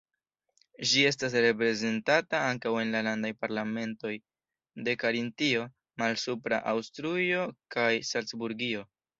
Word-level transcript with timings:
Ĝi 0.91 1.01
estas 1.09 1.35
reprezentata 1.45 2.39
ankaŭ 2.53 2.71
en 2.85 2.95
la 2.95 3.03
landaj 3.09 3.31
parlamentoj 3.43 4.15
de 4.89 4.97
Karintio, 5.05 5.69
Malsupra 6.05 6.63
Aŭstrujo 6.75 7.47
kaj 7.77 7.89
Salcburgio. 8.15 8.87